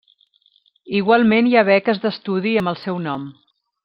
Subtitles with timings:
[0.99, 3.29] Igualment hi ha beques d'estudi amb el seu nom.